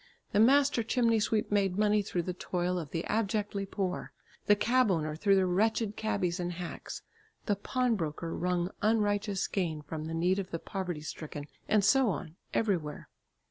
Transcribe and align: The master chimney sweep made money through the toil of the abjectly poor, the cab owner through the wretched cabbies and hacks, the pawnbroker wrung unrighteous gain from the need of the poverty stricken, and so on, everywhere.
The 0.31 0.39
master 0.39 0.81
chimney 0.81 1.19
sweep 1.19 1.51
made 1.51 1.77
money 1.77 2.01
through 2.01 2.23
the 2.23 2.33
toil 2.33 2.79
of 2.79 2.89
the 2.89 3.05
abjectly 3.05 3.67
poor, 3.67 4.11
the 4.47 4.55
cab 4.55 4.89
owner 4.89 5.15
through 5.15 5.35
the 5.35 5.45
wretched 5.45 5.95
cabbies 5.95 6.39
and 6.39 6.53
hacks, 6.53 7.03
the 7.45 7.55
pawnbroker 7.55 8.35
wrung 8.35 8.71
unrighteous 8.81 9.47
gain 9.47 9.83
from 9.83 10.05
the 10.05 10.15
need 10.15 10.39
of 10.39 10.49
the 10.49 10.57
poverty 10.57 11.01
stricken, 11.01 11.45
and 11.69 11.85
so 11.85 12.09
on, 12.09 12.35
everywhere. 12.51 13.09